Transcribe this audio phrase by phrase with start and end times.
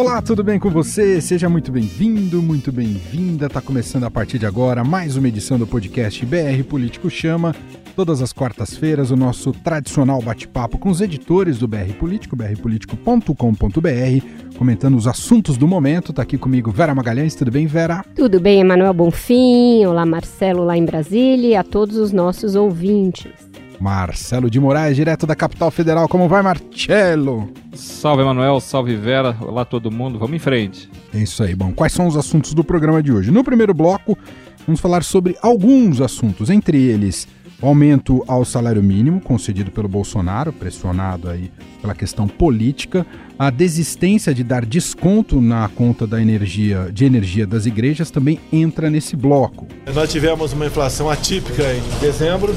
[0.00, 1.20] Olá, tudo bem com você?
[1.20, 3.50] Seja muito bem-vindo, muito bem-vinda.
[3.50, 7.54] Tá começando a partir de agora mais uma edição do podcast BR Político Chama.
[7.94, 14.96] Todas as quartas-feiras, o nosso tradicional bate-papo com os editores do BR Político, brpolitico.com.br, comentando
[14.96, 16.14] os assuntos do momento.
[16.14, 18.02] Tá aqui comigo Vera Magalhães, tudo bem, Vera?
[18.16, 19.84] Tudo bem, Emanuel Bonfim.
[19.84, 23.49] Olá, Marcelo, lá em Brasília, e a todos os nossos ouvintes.
[23.80, 26.06] Marcelo de Moraes, direto da capital federal.
[26.06, 27.50] Como vai, Marcelo?
[27.72, 28.60] Salve, Emanuel.
[28.60, 29.36] Salve, Vera.
[29.40, 30.18] Olá, todo mundo.
[30.18, 30.90] Vamos em frente.
[31.14, 31.54] É isso aí.
[31.54, 33.30] Bom, quais são os assuntos do programa de hoje?
[33.30, 34.18] No primeiro bloco,
[34.66, 37.26] vamos falar sobre alguns assuntos, entre eles
[37.62, 43.06] o aumento ao salário mínimo concedido pelo Bolsonaro, pressionado aí pela questão política,
[43.38, 48.88] a desistência de dar desconto na conta da energia, de energia das igrejas também entra
[48.88, 49.66] nesse bloco.
[49.94, 52.54] Nós tivemos uma inflação atípica em dezembro,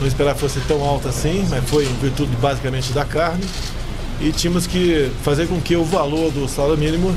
[0.00, 3.44] não esperava que fosse tão alta assim, mas foi em virtude basicamente da carne.
[4.20, 7.14] E tínhamos que fazer com que o valor do salário mínimo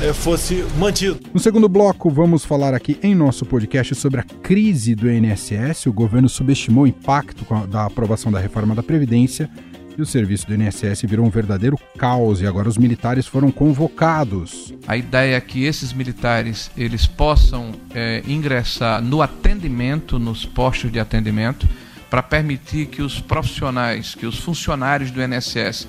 [0.00, 1.18] é, fosse mantido.
[1.32, 5.86] No segundo bloco, vamos falar aqui em nosso podcast sobre a crise do INSS.
[5.86, 9.50] O governo subestimou o impacto da aprovação da reforma da Previdência
[9.98, 14.74] e o serviço do INSS virou um verdadeiro caos e agora os militares foram convocados.
[14.86, 21.00] A ideia é que esses militares eles possam é, ingressar no atendimento, nos postos de
[21.00, 21.66] atendimento,
[22.10, 25.86] para permitir que os profissionais, que os funcionários do INSS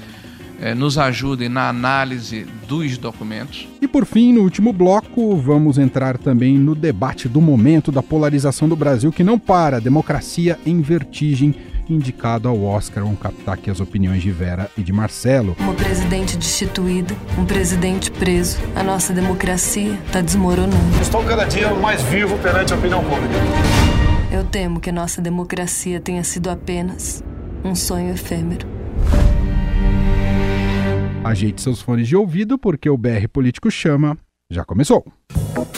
[0.59, 3.67] eh, nos ajudem na análise dos documentos.
[3.79, 8.67] E por fim, no último bloco, vamos entrar também no debate do momento da polarização
[8.67, 11.53] do Brasil que não para, democracia em vertigem,
[11.87, 13.03] indicado ao Oscar.
[13.03, 15.55] Vamos captar aqui as opiniões de Vera e de Marcelo.
[15.59, 20.75] Um presidente destituído, um presidente preso, a nossa democracia está desmoronando.
[21.01, 23.96] Estou cada dia mais vivo perante a opinião pública.
[24.29, 27.23] Eu temo que nossa democracia tenha sido apenas
[27.63, 28.67] um sonho efêmero.
[31.23, 34.17] Ajeite seus fones de ouvido porque o BR Político Chama
[34.49, 35.05] já começou.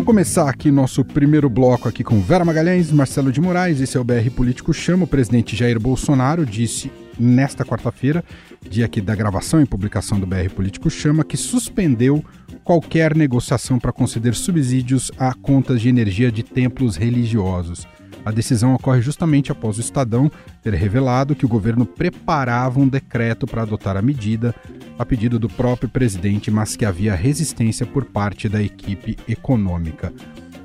[0.00, 4.00] Vamos começar aqui nosso primeiro bloco aqui com Vera Magalhães, Marcelo de Moraes, esse é
[4.00, 5.04] o BR Político Chama.
[5.04, 8.24] O presidente Jair Bolsonaro disse nesta quarta-feira,
[8.66, 12.24] dia aqui da gravação e publicação do BR Político Chama, que suspendeu
[12.64, 17.86] qualquer negociação para conceder subsídios a contas de energia de templos religiosos.
[18.24, 20.30] A decisão ocorre justamente após o Estadão
[20.62, 24.54] ter revelado que o governo preparava um decreto para adotar a medida,
[24.98, 30.12] a pedido do próprio presidente, mas que havia resistência por parte da equipe econômica.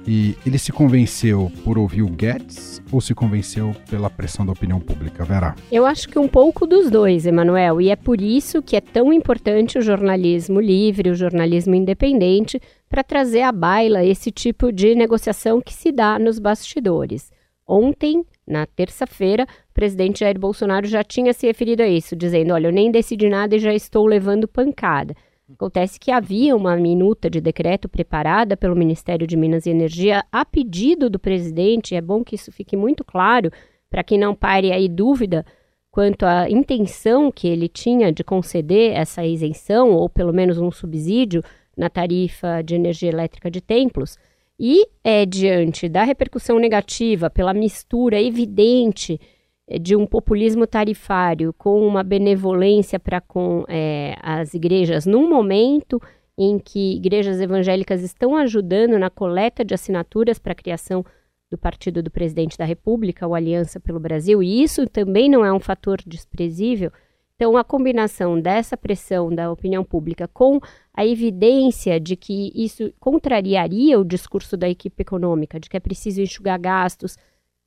[0.07, 4.79] E ele se convenceu por ouvir o Guedes ou se convenceu pela pressão da opinião
[4.79, 5.55] pública, Vera?
[5.71, 9.11] Eu acho que um pouco dos dois, Emanuel, e é por isso que é tão
[9.11, 15.59] importante o jornalismo livre, o jornalismo independente, para trazer à baila esse tipo de negociação
[15.59, 17.33] que se dá nos bastidores.
[17.67, 22.67] Ontem, na terça-feira, o presidente Jair Bolsonaro já tinha se referido a isso, dizendo: Olha,
[22.67, 25.15] eu nem decidi nada e já estou levando pancada.
[25.51, 30.43] Acontece que havia uma minuta de decreto preparada pelo Ministério de Minas e Energia a
[30.43, 31.95] pedido do presidente.
[31.95, 33.51] É bom que isso fique muito claro
[33.89, 35.45] para que não pare aí dúvida
[35.91, 41.43] quanto à intenção que ele tinha de conceder essa isenção ou pelo menos um subsídio
[41.77, 44.17] na tarifa de energia elétrica de templos.
[44.59, 49.19] E é diante da repercussão negativa pela mistura evidente
[49.67, 56.01] eh, de um populismo tarifário com uma benevolência para com é, as igrejas, num momento
[56.37, 61.05] em que igrejas evangélicas estão ajudando na coleta de assinaturas para a criação
[61.51, 65.53] do partido do presidente da República, o Aliança pelo Brasil, e isso também não é
[65.53, 66.91] um fator desprezível.
[67.35, 70.59] Então, a combinação dessa pressão da opinião pública com
[70.93, 76.21] a evidência de que isso contrariaria o discurso da equipe econômica, de que é preciso
[76.21, 77.17] enxugar gastos,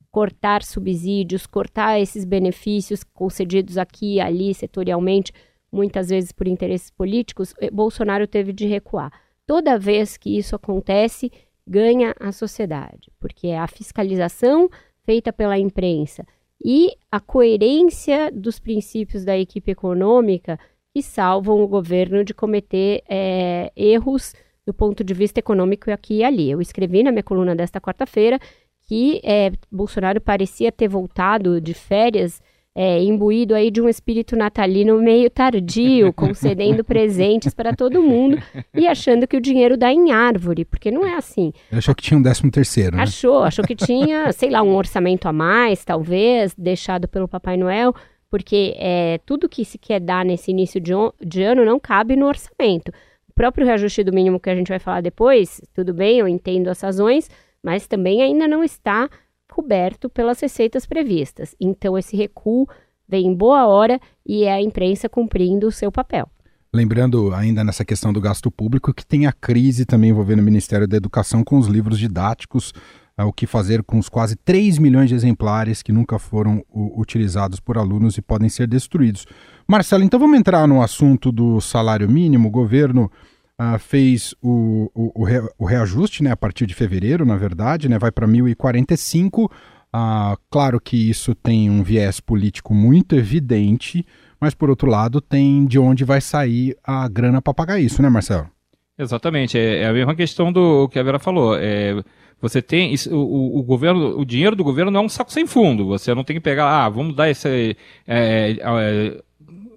[0.09, 5.31] cortar subsídios, cortar esses benefícios concedidos aqui e ali setorialmente,
[5.71, 9.11] muitas vezes por interesses políticos, eh, Bolsonaro teve de recuar.
[9.45, 11.31] Toda vez que isso acontece,
[11.65, 14.67] ganha a sociedade, porque é a fiscalização
[15.05, 16.25] feita pela imprensa
[16.63, 20.59] e a coerência dos princípios da equipe econômica
[20.93, 24.33] que salvam o governo de cometer é, erros
[24.65, 26.49] do ponto de vista econômico aqui e ali.
[26.51, 28.39] Eu escrevi na minha coluna desta quarta-feira
[28.87, 32.41] que é, Bolsonaro parecia ter voltado de férias
[32.75, 38.37] é, imbuído aí de um espírito natalino meio tardio, concedendo presentes para todo mundo
[38.73, 41.51] e achando que o dinheiro dá em árvore, porque não é assim.
[41.71, 43.03] Achou que tinha um décimo terceiro, né?
[43.03, 47.93] Achou, achou que tinha, sei lá, um orçamento a mais, talvez, deixado pelo Papai Noel,
[48.29, 52.27] porque é, tudo que se quer dar nesse início de, de ano não cabe no
[52.27, 52.89] orçamento.
[53.27, 56.67] O próprio reajuste do mínimo que a gente vai falar depois, tudo bem, eu entendo
[56.67, 57.29] as razões,
[57.63, 59.09] mas também ainda não está
[59.59, 61.53] coberto pelas receitas previstas.
[61.59, 62.65] Então, esse recuo
[63.05, 66.29] vem em boa hora e é a imprensa cumprindo o seu papel.
[66.73, 70.87] Lembrando ainda nessa questão do gasto público que tem a crise também envolvendo o Ministério
[70.87, 72.73] da Educação com os livros didáticos,
[73.17, 77.01] é, o que fazer com os quase 3 milhões de exemplares que nunca foram o,
[77.01, 79.25] utilizados por alunos e podem ser destruídos.
[79.67, 82.47] Marcelo, então vamos entrar no assunto do salário mínimo.
[82.47, 83.11] O governo
[83.59, 85.25] uh, fez o, o,
[85.57, 89.45] o, reajuste né, a partir de fevereiro, na verdade, né, vai para 1.045.
[89.45, 94.05] Uh, claro que isso tem um viés político muito evidente,
[94.39, 98.09] mas por outro lado tem de onde vai sair a grana para pagar isso, né,
[98.09, 98.49] Marcelo?
[98.97, 101.55] Exatamente, é, é, a mesma questão do que a Vera falou.
[101.57, 102.01] É,
[102.41, 105.47] você tem isso, o, o, governo, o dinheiro do governo não é um saco sem
[105.47, 105.87] fundo.
[105.87, 107.75] Você não tem que pegar, ah, vamos dar esse
[108.05, 109.21] é, é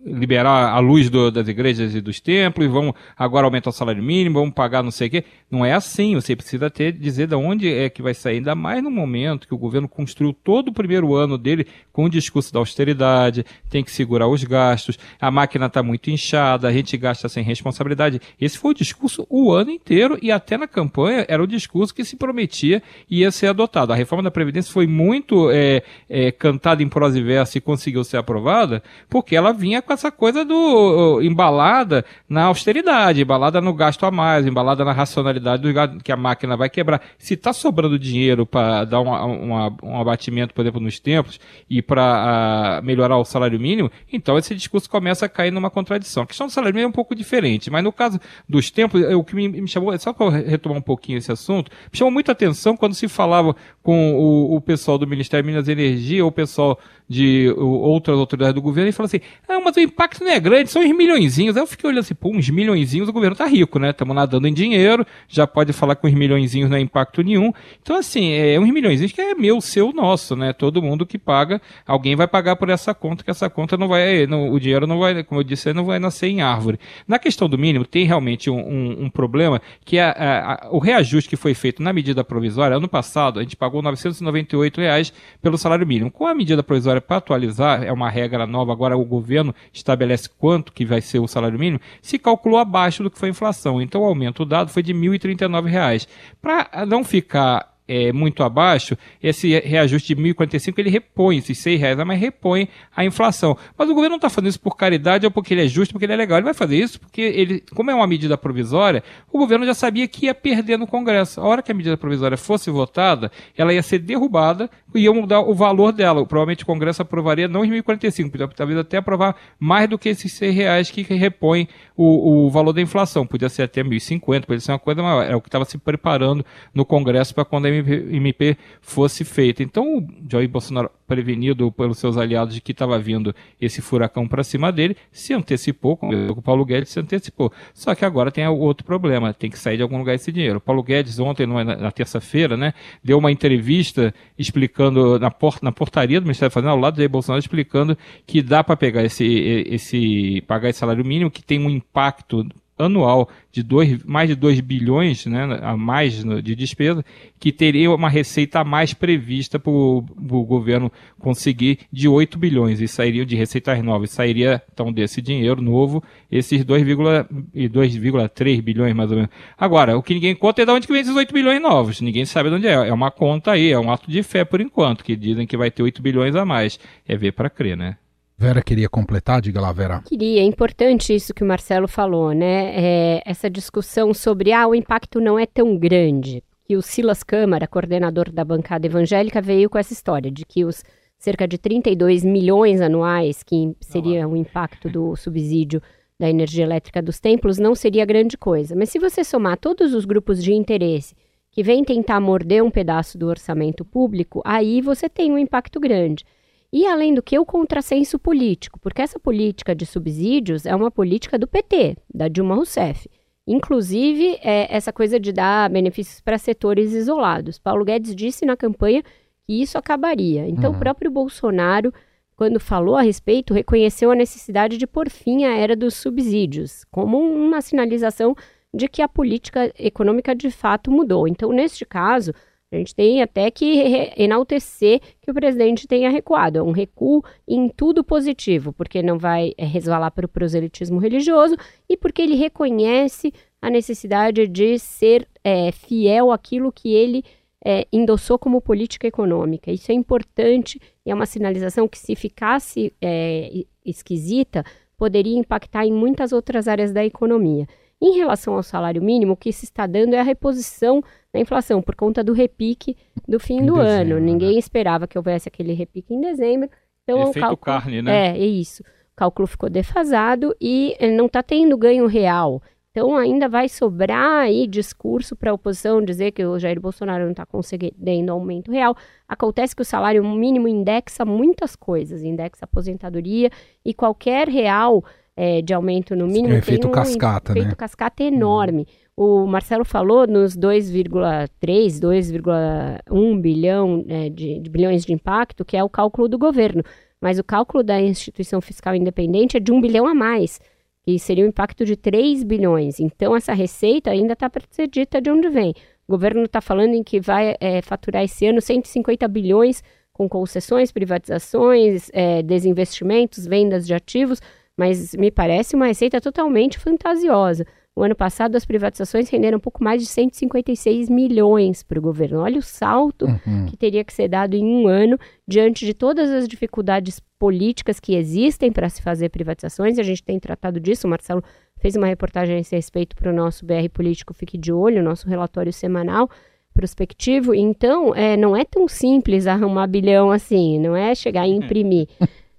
[0.05, 4.41] liberar a luz do, das igrejas e dos templos, vamos agora aumentar o salário mínimo,
[4.41, 5.25] vamos pagar não sei o quê.
[5.51, 8.83] Não é assim, você precisa ter, dizer de onde é que vai sair, ainda mais
[8.83, 12.59] no momento que o governo construiu todo o primeiro ano dele com o discurso da
[12.59, 17.45] austeridade, tem que segurar os gastos, a máquina está muito inchada, a gente gasta sem
[17.45, 18.21] responsabilidade.
[18.41, 22.05] Esse foi o discurso o ano inteiro e até na campanha era o discurso que
[22.05, 23.93] se prometia ia ser adotado.
[23.93, 28.03] A reforma da Previdência foi muito é, é, cantada em prosa e verso e conseguiu
[28.05, 33.75] ser aprovada porque ela vinha com com essa coisa do embalada na austeridade, embalada no
[33.75, 37.03] gasto a mais, embalada na racionalidade do que a máquina vai quebrar.
[37.19, 41.83] Se está sobrando dinheiro para dar uma, uma, um abatimento, por exemplo, nos tempos e
[41.83, 46.23] para uh, melhorar o salário mínimo, então esse discurso começa a cair numa contradição.
[46.23, 48.19] A questão do salário mínimo é um pouco diferente, mas no caso
[48.49, 51.99] dos tempos, o que me, me chamou, só para retomar um pouquinho esse assunto, me
[51.99, 55.73] chamou muita atenção quando se falava com o, o pessoal do Ministério de Minas e
[55.73, 56.79] Energia ou o pessoal
[57.09, 60.71] de outras autoridades do governo e falou assim: ah, mas o impacto não é grande,
[60.71, 61.57] são uns milhõeszinhos.
[61.57, 63.91] Aí eu fiquei olhando assim, pô, uns milhõeszinhos, o governo tá rico, né?
[63.91, 67.53] Estamos nadando em dinheiro, já pode falar que uns milhõeszinhos não é impacto nenhum.
[67.81, 70.53] Então, assim, é uns milhõeszinhos que é meu, seu, nosso, né?
[70.53, 74.27] Todo mundo que paga, alguém vai pagar por essa conta, que essa conta não vai,
[74.27, 76.79] não, o dinheiro não vai, como eu disse, não vai nascer em árvore.
[77.07, 80.79] Na questão do mínimo, tem realmente um, um, um problema, que é a, a, o
[80.79, 85.59] reajuste que foi feito na medida provisória, ano passado, a gente pagou 998 reais pelo
[85.59, 86.11] salário mínimo.
[86.11, 90.73] Com a medida provisória para atualizar, é uma regra nova, agora o governo estabelece quanto
[90.73, 93.81] que vai ser o salário mínimo, se calculou abaixo do que foi a inflação.
[93.81, 96.07] Então o aumento dado foi de R$ 1.039.
[96.41, 101.99] Para não ficar é, muito abaixo, esse reajuste de 1.045 ele repõe esses 6 reais,
[102.07, 103.57] mas repõe a inflação.
[103.77, 106.07] Mas o governo não está fazendo isso por caridade ou porque ele é justo, porque
[106.07, 106.39] ele é legal.
[106.39, 110.07] Ele vai fazer isso porque ele, como é uma medida provisória, o governo já sabia
[110.07, 111.41] que ia perder no Congresso.
[111.41, 115.41] A hora que a medida provisória fosse votada, ela ia ser derrubada e ia mudar
[115.41, 116.25] o valor dela.
[116.27, 120.55] Provavelmente o Congresso aprovaria não os 1.045, talvez até aprovar mais do que esses 6
[120.55, 123.27] reais que repõem o, o valor da inflação.
[123.27, 125.23] Podia ser até 1.050, podia ser uma coisa maior.
[125.25, 126.45] É o que estava se preparando
[126.75, 129.63] no Congresso para quando a MP fosse feita.
[129.63, 134.43] Então, o Jair Bolsonaro, prevenido pelos seus aliados de que estava vindo esse furacão para
[134.43, 137.53] cima dele, se antecipou, como o Paulo Guedes se antecipou.
[137.75, 140.57] Só que agora tem outro problema, tem que sair de algum lugar esse dinheiro.
[140.57, 142.73] O Paulo Guedes, ontem, na, terça-feira, né,
[143.05, 146.99] deu uma entrevista explicando, na, port, na portaria do Ministério da Fazenda, ao lado do
[146.99, 149.27] Jair Bolsonaro, explicando que dá para pegar esse,
[149.69, 152.47] esse, pagar esse salário mínimo, que tem um impacto
[152.85, 157.05] anual de dois, mais de 2 bilhões né, a mais de despesa,
[157.39, 160.03] que teria uma receita a mais prevista para o
[160.47, 166.03] governo conseguir de 8 bilhões, e sairia de receitas novas, sairia então desse dinheiro novo,
[166.31, 169.31] esses 2,3 bilhões mais ou menos.
[169.59, 172.25] Agora, o que ninguém conta é de onde que vem esses 8 bilhões novos, ninguém
[172.25, 175.05] sabe de onde é, é uma conta aí, é um ato de fé por enquanto,
[175.05, 177.97] que dizem que vai ter 8 bilhões a mais, é ver para crer, né?
[178.43, 180.03] Vera queria completar, diga lá, Vera.
[180.05, 182.73] Queria, é importante isso que o Marcelo falou, né?
[182.75, 186.43] É, essa discussão sobre ah, o impacto não é tão grande.
[186.65, 190.83] Que o Silas Câmara, coordenador da bancada evangélica, veio com essa história de que os
[191.21, 195.81] cerca de 32 milhões anuais, que seria o impacto do subsídio
[196.19, 198.75] da energia elétrica dos templos, não seria grande coisa.
[198.75, 201.15] Mas se você somar todos os grupos de interesse
[201.49, 206.25] que vêm tentar morder um pedaço do orçamento público, aí você tem um impacto grande.
[206.73, 211.39] E, além do que, o contrassenso político, porque essa política de subsídios é uma política
[211.39, 213.11] do PT, da Dilma Rousseff.
[213.47, 217.59] Inclusive, é, essa coisa de dar benefícios para setores isolados.
[217.59, 219.03] Paulo Guedes disse na campanha
[219.45, 220.49] que isso acabaria.
[220.49, 220.77] Então, uhum.
[220.77, 221.93] o próprio Bolsonaro,
[222.37, 227.19] quando falou a respeito, reconheceu a necessidade de pôr fim à era dos subsídios, como
[227.19, 228.35] uma sinalização
[228.73, 231.29] de que a política econômica de fato mudou.
[231.29, 232.33] Então, neste caso,
[232.75, 236.59] a gente tem até que enaltecer que o presidente tenha recuado.
[236.59, 241.57] É um recuo em tudo positivo, porque não vai é, resvalar para o proselitismo religioso
[241.89, 247.23] e porque ele reconhece a necessidade de ser é, fiel àquilo que ele
[247.65, 249.71] é, endossou como política econômica.
[249.71, 254.65] Isso é importante e é uma sinalização que, se ficasse é, esquisita,
[254.97, 257.67] poderia impactar em muitas outras áreas da economia.
[258.01, 261.81] Em relação ao salário mínimo, o que se está dando é a reposição da inflação
[261.81, 262.97] por conta do repique
[263.27, 264.21] do fim em do dezembro, ano.
[264.21, 264.33] Né?
[264.33, 266.69] Ninguém esperava que houvesse aquele repique em dezembro.
[267.03, 268.29] Então, Efeito o cálculo, carne, né?
[268.29, 268.83] É, é isso.
[268.83, 272.63] O cálculo ficou defasado e eh, não está tendo ganho real.
[272.93, 277.31] Então ainda vai sobrar aí discurso para a oposição dizer que o Jair Bolsonaro não
[277.31, 278.95] está conseguindo aumento real.
[279.27, 283.51] Acontece que o salário mínimo indexa muitas coisas, indexa aposentadoria
[283.83, 285.03] e qualquer real
[285.35, 286.53] é, de aumento no mínimo.
[286.53, 287.75] É efeito um cascata, efeito né?
[287.75, 288.87] cascata enorme.
[289.17, 295.85] O Marcelo falou nos 2,3, 2,1 bilhão é, de, de bilhões de impacto, que é
[295.85, 296.83] o cálculo do governo.
[297.21, 300.59] Mas o cálculo da instituição fiscal independente é de um bilhão a mais,
[301.05, 302.99] que seria um impacto de 3 bilhões.
[303.01, 305.75] Então, essa receita ainda está para ser dita de onde vem.
[306.09, 310.91] O governo está falando em que vai é, faturar esse ano 150 bilhões com concessões,
[310.91, 314.41] privatizações, é, desinvestimentos, vendas de ativos
[314.77, 317.67] mas me parece uma receita totalmente fantasiosa.
[317.95, 322.41] O ano passado, as privatizações renderam um pouco mais de 156 milhões para o governo.
[322.41, 323.67] Olha o salto uhum.
[323.67, 328.15] que teria que ser dado em um ano, diante de todas as dificuldades políticas que
[328.15, 329.99] existem para se fazer privatizações.
[329.99, 331.07] A gente tem tratado disso.
[331.07, 331.43] O Marcelo
[331.77, 335.29] fez uma reportagem a esse respeito para o nosso BR Político Fique de Olho, nosso
[335.29, 336.31] relatório semanal
[336.73, 337.55] prospectivo.
[337.55, 342.09] Então, é, não é tão simples arrumar bilhão assim, não é chegar e imprimir.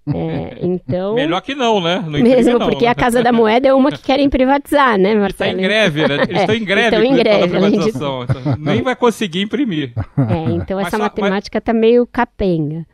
[0.08, 1.16] É, então.
[1.16, 2.04] Melhor que não, né?
[2.06, 2.92] Não mesmo não, porque né?
[2.92, 5.52] a Casa da Moeda é uma que querem privatizar, né, Marcelo?
[5.52, 6.16] Está em greve, né?
[6.28, 8.26] Eles estão em greve, estão em greve privatização.
[8.26, 8.32] De...
[8.32, 9.94] Então, nem vai conseguir imprimir.
[10.18, 11.82] É, então essa mas, matemática está mas...
[11.82, 12.86] meio capenga.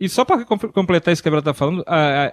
[0.00, 1.84] E só para completar isso que a Gabriela está falando,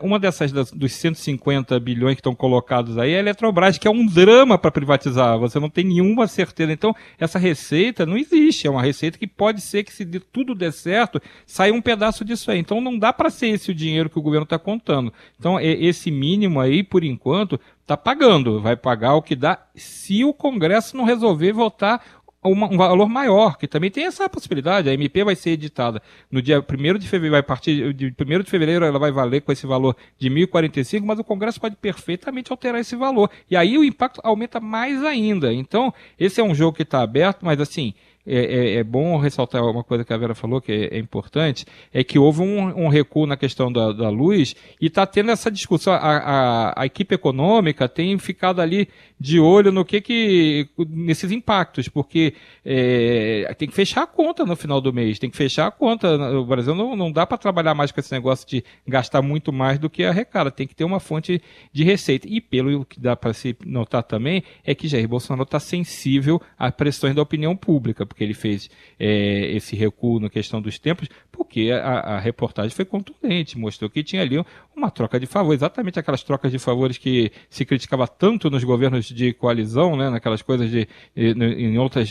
[0.04, 4.06] uma dessas dos 150 bilhões que estão colocados aí é a Eletrobras, que é um
[4.06, 5.40] drama para privatizar.
[5.40, 6.72] Você não tem nenhuma certeza.
[6.72, 8.68] Então, essa receita não existe.
[8.68, 12.52] É uma receita que pode ser que, se tudo der certo, saia um pedaço disso
[12.52, 12.60] aí.
[12.60, 15.12] Então, não dá para ser esse o dinheiro que o governo está contando.
[15.40, 18.62] Então, esse mínimo aí, por enquanto, está pagando.
[18.62, 22.00] Vai pagar o que dá se o Congresso não resolver votar
[22.46, 24.90] um valor maior, que também tem essa possibilidade.
[24.90, 28.50] A MP vai ser editada no dia 1 de fevereiro, vai partir de 1 de
[28.50, 32.80] fevereiro, ela vai valer com esse valor de 1.045, mas o Congresso pode perfeitamente alterar
[32.80, 33.30] esse valor.
[33.50, 35.54] E aí o impacto aumenta mais ainda.
[35.54, 37.94] Então, esse é um jogo que está aberto, mas assim,
[38.26, 41.66] é, é, é, bom ressaltar uma coisa que a Vera falou que é, é importante,
[41.94, 45.52] é que houve um, um, recuo na questão da, da luz e está tendo essa
[45.52, 45.94] discussão.
[45.94, 48.88] A, a, a, equipe econômica tem ficado ali
[49.20, 52.34] de olho no que que nesses impactos, porque
[52.66, 56.16] é, tem que fechar a conta no final do mês, tem que fechar a conta.
[56.32, 59.78] O Brasil não, não dá para trabalhar mais com esse negócio de gastar muito mais
[59.78, 61.42] do que arrecada, tem que ter uma fonte
[61.72, 62.28] de receita.
[62.28, 66.72] E pelo que dá para se notar também é que Jair Bolsonaro está sensível a
[66.72, 71.70] pressões da opinião pública porque ele fez é, esse recuo na questão dos tempos, porque
[71.70, 74.42] a, a, reportagem foi contundente, mostrou que tinha ali
[74.74, 79.06] uma troca de favores, exatamente aquelas trocas de favores que se criticava tanto nos governos
[79.06, 82.10] de coalizão, né, naquelas coisas de em outras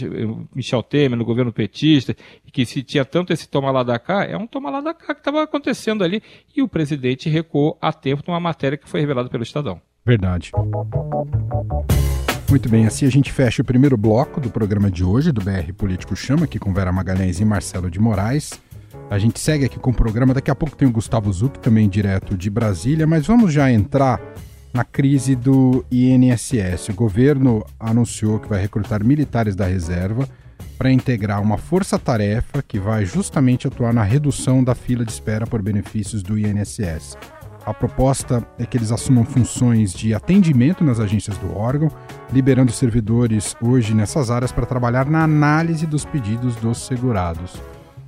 [0.55, 2.15] Michel Temer, no governo petista,
[2.53, 5.15] que se tinha tanto esse toma lá da cá, é um toma lá da cá
[5.15, 6.23] que estava acontecendo ali
[6.55, 9.81] e o presidente recuou a tempo numa matéria que foi revelada pelo Estadão.
[10.05, 10.53] Verdade.
[12.55, 15.73] Muito bem, assim a gente fecha o primeiro bloco do programa de hoje, do BR
[15.77, 18.53] Político Chama, aqui com Vera Magalhães e Marcelo de Moraes.
[19.11, 21.89] A gente segue aqui com o programa, daqui a pouco tem o Gustavo Zuc, também
[21.89, 24.21] direto de Brasília, mas vamos já entrar
[24.73, 26.91] na crise do INSS.
[26.91, 30.29] O governo anunciou que vai recrutar militares da reserva
[30.79, 35.61] para integrar uma força-tarefa que vai justamente atuar na redução da fila de espera por
[35.61, 37.19] benefícios do INSS.
[37.67, 41.91] A proposta é que eles assumam funções de atendimento nas agências do órgão,
[42.33, 47.55] liberando servidores hoje nessas áreas para trabalhar na análise dos pedidos dos segurados.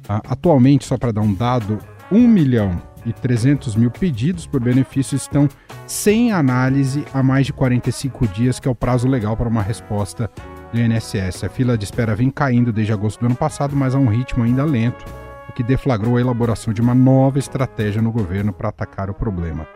[0.08, 1.78] Atualmente, só para dar um dado,
[2.12, 5.48] 1 milhão e 300 mil pedidos por benefício estão
[5.86, 10.30] sem análise há mais de 45 dias, que é o prazo legal para uma resposta
[10.72, 11.44] do INSS.
[11.44, 14.44] A fila de espera vem caindo desde agosto do ano passado, mas a um ritmo
[14.44, 15.04] ainda lento
[15.56, 19.66] que deflagrou a elaboração de uma nova estratégia no governo para atacar o problema.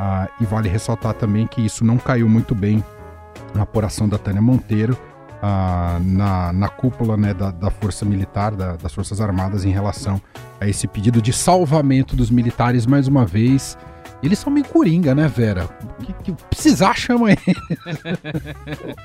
[0.00, 2.82] Ah, e vale ressaltar também que isso não caiu muito bem
[3.54, 4.96] na apuração da Tânia Monteiro,
[5.42, 10.18] ah, na, na cúpula né, da, da Força Militar, da, das Forças Armadas, em relação
[10.58, 13.76] a esse pedido de salvamento dos militares, mais uma vez.
[14.22, 15.68] Eles são meio coringa, né, Vera?
[16.04, 17.38] Que, que precisar, chama ele.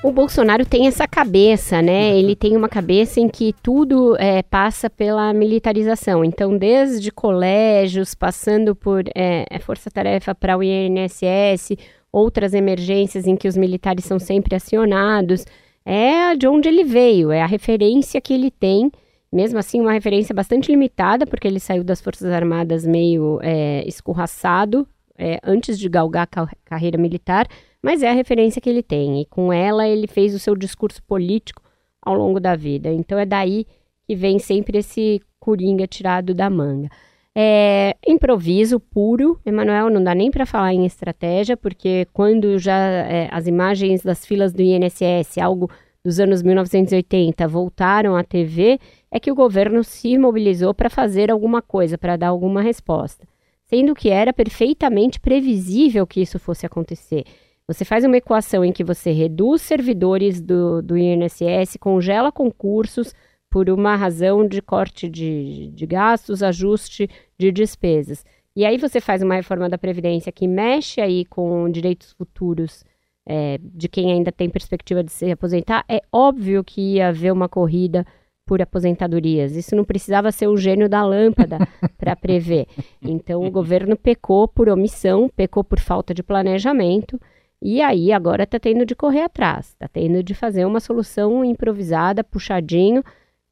[0.04, 2.18] o Bolsonaro tem essa cabeça, né?
[2.18, 6.26] Ele tem uma cabeça em que tudo é, passa pela militarização.
[6.26, 11.78] Então, desde colégios, passando por é, é força-tarefa para o INSS,
[12.12, 15.46] outras emergências em que os militares são sempre acionados,
[15.86, 18.92] é de onde ele veio, é a referência que ele tem
[19.32, 24.88] mesmo assim, uma referência bastante limitada, porque ele saiu das Forças Armadas meio é, escorraçado
[25.18, 27.48] é, antes de galgar a carreira militar,
[27.82, 29.22] mas é a referência que ele tem.
[29.22, 31.62] E com ela ele fez o seu discurso político
[32.02, 32.92] ao longo da vida.
[32.92, 33.66] Então é daí
[34.08, 36.90] que vem sempre esse coringa tirado da manga.
[37.36, 43.28] É, improviso puro, Emanuel, não dá nem para falar em estratégia, porque quando já é,
[43.32, 45.70] as imagens das filas do INSS, algo
[46.06, 48.78] dos anos 1980, voltaram à TV,
[49.10, 53.26] é que o governo se mobilizou para fazer alguma coisa, para dar alguma resposta
[53.74, 57.24] sendo que era perfeitamente previsível que isso fosse acontecer.
[57.68, 63.16] Você faz uma equação em que você reduz servidores do, do INSS, congela concursos
[63.50, 68.24] por uma razão de corte de, de gastos, ajuste de despesas.
[68.56, 72.84] E aí você faz uma reforma da Previdência que mexe aí com direitos futuros
[73.26, 75.84] é, de quem ainda tem perspectiva de se aposentar.
[75.90, 78.06] É óbvio que ia haver uma corrida
[78.46, 79.56] por aposentadorias.
[79.56, 81.58] Isso não precisava ser o gênio da lâmpada
[81.98, 82.68] para prever.
[83.02, 87.20] Então o governo pecou por omissão, pecou por falta de planejamento.
[87.62, 92.24] E aí agora está tendo de correr atrás, está tendo de fazer uma solução improvisada,
[92.24, 93.04] puxadinho.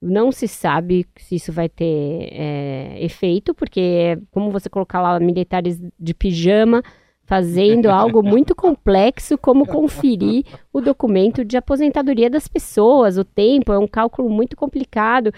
[0.02, 5.20] Não se sabe se isso vai ter é, efeito, porque é como você colocar lá
[5.20, 6.84] militares de pijama
[7.32, 13.80] fazendo algo muito complexo, como conferir o documento de aposentadoria das pessoas, o tempo, é
[13.80, 15.34] um cálculo muito complicado.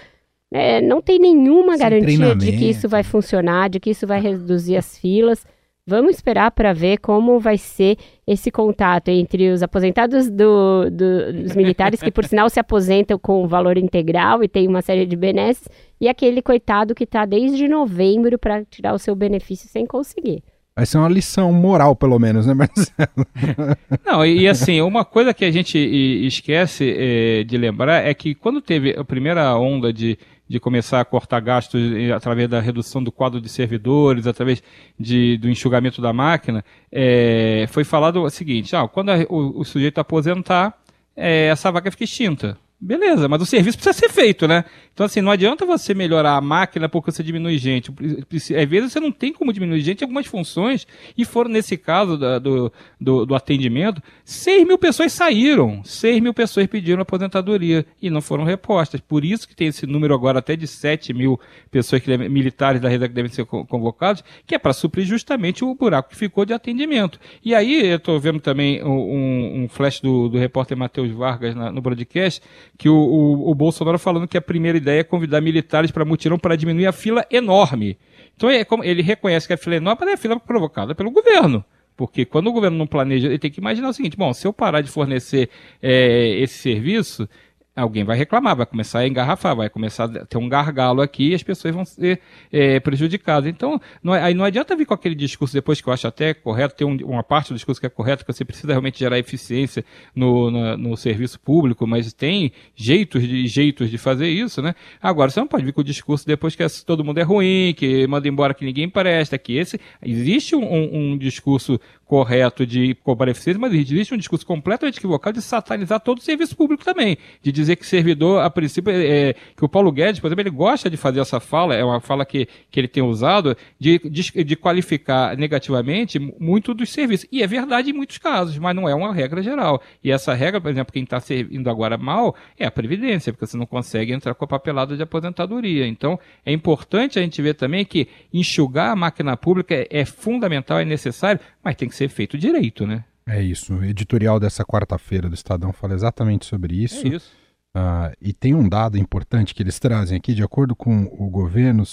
[0.52, 4.20] É, não tem nenhuma Sem garantia de que isso vai funcionar, de que isso vai
[4.20, 5.46] reduzir as filas.
[5.86, 11.56] Vamos esperar para ver como vai ser esse contato entre os aposentados do, do, dos
[11.56, 15.68] militares, que por sinal se aposentam com valor integral e tem uma série de benesses,
[16.00, 20.42] e aquele coitado que está desde novembro para tirar o seu benefício sem conseguir.
[20.76, 23.28] Vai ser uma lição moral, pelo menos, né, Marcelo?
[24.04, 28.60] Não, e assim, uma coisa que a gente esquece é, de lembrar é que quando
[28.60, 30.18] teve a primeira onda de,
[30.50, 31.80] de começar a cortar gastos
[32.16, 34.64] através da redução do quadro de servidores, através
[35.00, 39.64] de, do enxugamento da máquina, é, foi falado o seguinte: ah, quando a, o, o,
[39.64, 40.74] sujeito aposentar,
[41.16, 42.58] é, essa vaga fica extinta.
[42.82, 44.66] Beleza, mas o serviço precisa ser feito, né?
[44.94, 47.92] Então, assim, não adianta você melhorar a máquina porque você diminui gente.
[48.32, 50.86] Às vezes você não tem como diminuir gente em algumas funções,
[51.18, 55.84] e foram, nesse caso da, do, do, do, atendimento, 6 mil pessoas saíram.
[55.84, 59.02] 6 mil pessoas pediram aposentadoria e não foram repostas.
[59.02, 61.40] Por isso que tem esse número agora até de 7 mil
[61.72, 65.74] pessoas que militares da rede que devem ser convocados, que é para suprir justamente o
[65.74, 67.20] buraco que ficou de atendimento.
[67.44, 71.72] E aí, eu estou vendo também um, um, flash do, do repórter Matheus Vargas na,
[71.72, 72.42] no broadcast
[72.78, 76.38] que o, o, o Bolsonaro falando que a primeira ideia é convidar militares para mutirão
[76.38, 77.98] para diminuir a fila enorme.
[78.36, 81.12] Então é como ele reconhece que a fila é enorme é a fila provocada pelo
[81.12, 81.64] governo.
[81.96, 84.54] Porque quando o governo não planeja, ele tem que imaginar o seguinte: bom, se eu
[84.54, 85.50] parar de fornecer
[85.82, 87.30] é, esse serviço,
[87.76, 91.34] alguém vai reclamar, vai começar a engarrafar, vai começar a ter um gargalo aqui e
[91.34, 92.20] as pessoas vão ser
[92.52, 93.50] é, prejudicadas.
[93.50, 96.34] Então, não, é, aí não adianta vir com aquele discurso depois que eu acho até
[96.34, 99.18] correto, ter um, uma parte do discurso que é correto, que você precisa realmente gerar
[99.18, 99.84] eficiência
[100.16, 104.76] no, no, no, serviço público, mas tem jeitos de, jeitos de fazer isso, né?
[105.02, 108.06] Agora, você não pode vir com o discurso depois que todo mundo é ruim, que
[108.08, 109.80] manda embora que ninguém presta, que esse...
[110.02, 111.80] Existe um, um discurso
[112.14, 116.56] correto de cobrar eficiência, mas existe um discurso completamente equivocado de satanizar todo o serviço
[116.56, 120.28] público também, de dizer que servidor, a princípio, é, é, que o Paulo Guedes, por
[120.28, 123.58] exemplo, ele gosta de fazer essa fala, é uma fala que, que ele tem usado,
[123.80, 127.28] de, de, de qualificar negativamente muito dos serviços.
[127.32, 129.82] E é verdade em muitos casos, mas não é uma regra geral.
[130.04, 133.58] E essa regra, por exemplo, quem está servindo agora mal é a Previdência, porque você
[133.58, 135.88] não consegue entrar com a papelada de aposentadoria.
[135.88, 140.78] Então, é importante a gente ver também que enxugar a máquina pública é, é fundamental,
[140.78, 143.06] é necessário, mas tem que ser feito direito, né?
[143.26, 143.76] É isso.
[143.76, 147.08] O editorial dessa quarta-feira do Estadão fala exatamente sobre isso.
[147.08, 147.32] É isso.
[147.76, 151.84] Uh, e tem um dado importante que eles trazem aqui, de acordo com o governo,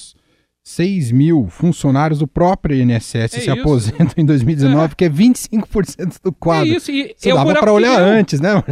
[0.62, 3.50] 6 mil funcionários do próprio INSS é se isso.
[3.50, 4.94] aposentam em 2019, é.
[4.94, 6.70] que é 25% do quadro.
[6.70, 8.62] É isso, e Você é dava para olhar antes, né?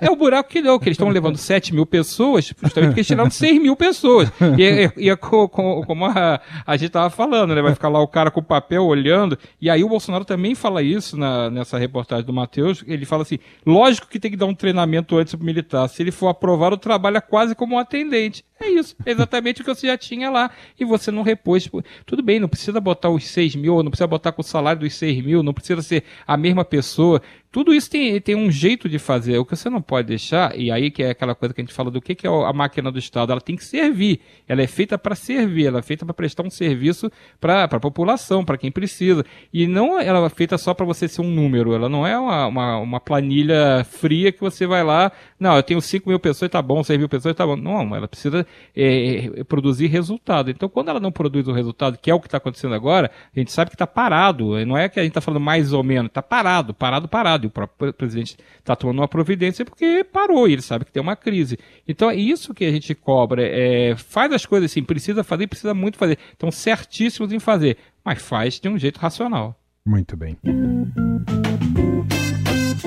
[0.00, 3.00] É, é, o buraco que deu, que eles estão levando 7 mil pessoas, justamente porque
[3.00, 4.30] eles tiraram 6 mil pessoas.
[4.58, 7.62] E, é, e, e como a, a gente estava falando, né?
[7.62, 10.82] Vai ficar lá o cara com o papel olhando, e aí o Bolsonaro também fala
[10.82, 14.54] isso na, nessa reportagem do Matheus, ele fala assim, lógico que tem que dar um
[14.54, 18.44] treinamento antes pro militar, se ele for aprovado, trabalha quase como um atendente.
[18.62, 20.50] É isso, exatamente o que você já tinha lá.
[20.78, 21.64] E você não repôs.
[21.64, 24.80] Tipo, tudo bem, não precisa botar os 6 mil, não precisa botar com o salário
[24.80, 27.22] dos 6 mil, não precisa ser a mesma pessoa.
[27.52, 29.36] Tudo isso tem, tem um jeito de fazer.
[29.38, 31.74] O que você não pode deixar, e aí que é aquela coisa que a gente
[31.74, 34.20] fala do que, que é a máquina do Estado, ela tem que servir.
[34.46, 37.10] Ela é feita para servir, ela é feita para prestar um serviço
[37.40, 39.24] para a população, para quem precisa.
[39.52, 41.74] E não ela é feita só para você ser um número.
[41.74, 45.80] Ela não é uma, uma, uma, planilha fria que você vai lá, não, eu tenho
[45.80, 47.56] 5 mil pessoas, tá bom, 6 mil pessoas, tá bom.
[47.56, 50.50] Não, ela precisa é, produzir resultado.
[50.50, 53.38] Então, quando ela não produz o resultado, que é o que está acontecendo agora, a
[53.38, 54.64] gente sabe que está parado.
[54.64, 57.48] Não é que a gente está falando mais ou menos, está parado, parado, parado e
[57.48, 61.16] o próprio presidente está tomando uma providência porque parou e ele sabe que tem uma
[61.16, 61.58] crise.
[61.86, 63.42] Então é isso que a gente cobra.
[63.42, 66.18] É, faz as coisas assim, precisa fazer, precisa muito fazer.
[66.32, 69.58] Estão certíssimos em fazer, mas faz de um jeito racional.
[69.84, 70.36] Muito bem.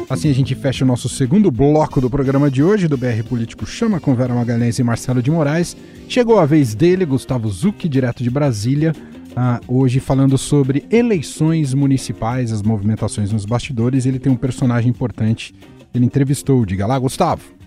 [0.09, 3.65] Assim a gente fecha o nosso segundo bloco do programa de hoje do BR Político
[3.65, 5.75] Chama com Vera Magalhães e Marcelo de Moraes.
[6.07, 8.93] Chegou a vez dele, Gustavo Zucchi, direto de Brasília,
[9.35, 14.05] ah, hoje falando sobre eleições municipais, as movimentações nos bastidores.
[14.05, 15.53] Ele tem um personagem importante.
[15.93, 16.65] Ele entrevistou.
[16.65, 17.62] Diga lá, Gustavo.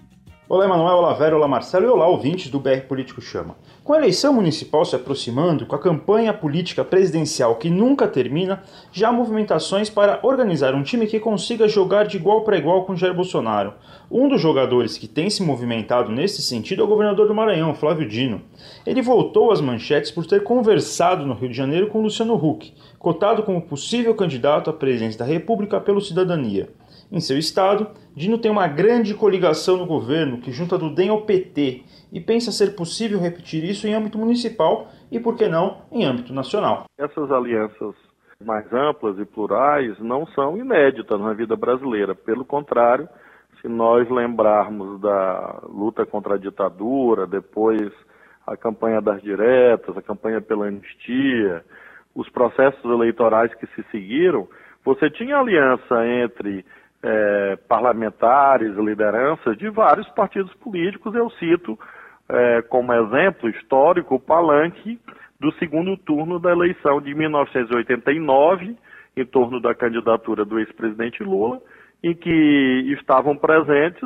[0.48, 3.56] Olá, Emanuel, olá, Vera, olá, Marcelo e olá, ouvintes do BR Político Chama.
[3.82, 9.08] Com a eleição municipal se aproximando, com a campanha política presidencial que nunca termina, já
[9.08, 13.12] há movimentações para organizar um time que consiga jogar de igual para igual com Jair
[13.12, 13.74] Bolsonaro.
[14.08, 18.08] Um dos jogadores que tem se movimentado nesse sentido é o governador do Maranhão, Flávio
[18.08, 18.40] Dino.
[18.86, 23.42] Ele voltou às manchetes por ter conversado no Rio de Janeiro com Luciano Huck, cotado
[23.42, 26.68] como possível candidato à presidência da República pelo Cidadania.
[27.10, 31.22] Em seu estado, Dino tem uma grande coligação no governo que junta do DEM ao
[31.22, 36.04] PT e pensa ser possível repetir isso em âmbito municipal e, por que não, em
[36.04, 36.86] âmbito nacional.
[36.98, 37.94] Essas alianças
[38.44, 42.14] mais amplas e plurais não são inéditas na vida brasileira.
[42.14, 43.08] Pelo contrário,
[43.60, 47.92] se nós lembrarmos da luta contra a ditadura, depois
[48.46, 51.64] a campanha das diretas, a campanha pela anistia,
[52.14, 54.48] os processos eleitorais que se seguiram,
[54.84, 56.64] você tinha aliança entre
[57.06, 61.14] é, parlamentares, lideranças de vários partidos políticos.
[61.14, 61.78] Eu cito
[62.28, 64.98] é, como exemplo histórico o palanque
[65.38, 68.76] do segundo turno da eleição de 1989,
[69.16, 71.60] em torno da candidatura do ex-presidente Lula,
[72.02, 74.02] em que estavam presentes,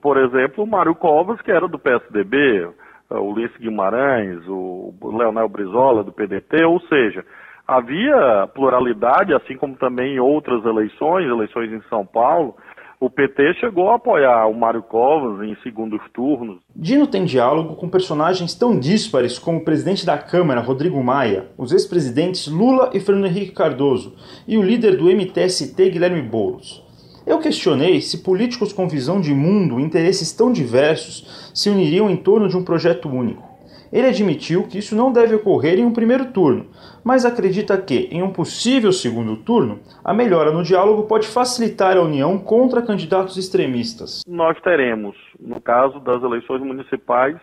[0.00, 2.68] por exemplo, o Mário Covas, que era do PSDB,
[3.08, 7.24] o Ulisses Guimarães, o Leonel Brizola, do PDT, ou seja,
[7.66, 12.54] havia pluralidade, assim como também em outras eleições, eleições em São Paulo,
[13.02, 16.58] o PT chegou a apoiar o Mário Covas em segundos turnos.
[16.74, 21.72] Dino tem diálogo com personagens tão díspares como o presidente da Câmara, Rodrigo Maia, os
[21.72, 24.14] ex-presidentes Lula e Fernando Henrique Cardoso
[24.46, 26.80] e o líder do MTST, Guilherme Boulos.
[27.26, 32.16] Eu questionei se políticos com visão de mundo e interesses tão diversos se uniriam em
[32.16, 33.51] torno de um projeto único.
[33.92, 36.66] Ele admitiu que isso não deve ocorrer em um primeiro turno,
[37.04, 42.00] mas acredita que, em um possível segundo turno, a melhora no diálogo pode facilitar a
[42.00, 44.22] união contra candidatos extremistas.
[44.26, 47.36] Nós teremos, no caso das eleições municipais,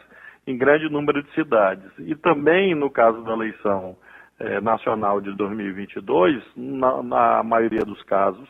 [0.48, 3.96] em grande número de cidades, e também no caso da eleição
[4.40, 8.50] eh, nacional de 2022, na, na maioria dos casos,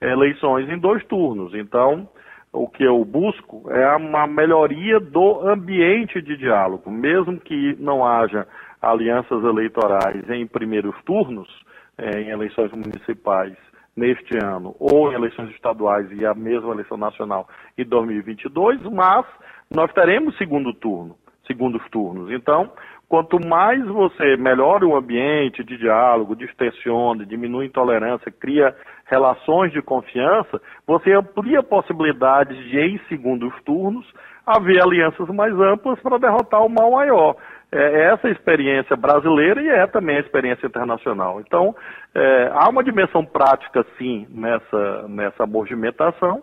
[0.00, 1.54] eleições em dois turnos.
[1.54, 2.08] Então,
[2.52, 8.46] o que eu busco é uma melhoria do ambiente de diálogo, mesmo que não haja
[8.80, 11.48] alianças eleitorais em primeiros turnos,
[11.96, 13.54] é, em eleições municipais
[13.96, 19.26] neste ano, ou em eleições estaduais e a mesma eleição nacional em 2022, mas
[19.68, 22.30] nós teremos segundo turno, segundos turnos.
[22.30, 22.70] Então,
[23.08, 30.60] Quanto mais você melhora o ambiente de diálogo, distensiona, diminui intolerância, cria relações de confiança,
[30.86, 34.06] você amplia possibilidades de, em segundos turnos,
[34.46, 37.36] haver alianças mais amplas para derrotar o mal maior.
[37.72, 41.40] É essa a experiência brasileira e é também a experiência internacional.
[41.40, 41.74] Então,
[42.14, 46.42] é, há uma dimensão prática, sim, nessa, nessa movimentação,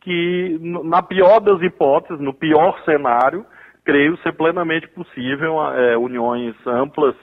[0.00, 3.44] que, na pior das hipóteses, no pior cenário,
[3.84, 7.14] creio ser plenamente possível é, uniões amplas